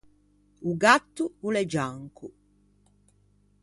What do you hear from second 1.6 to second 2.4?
gianco.